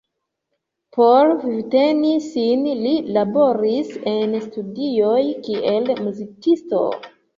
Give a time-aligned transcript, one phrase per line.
[0.95, 6.83] Por vivteni sin li laboris en studioj kiel muzikisto.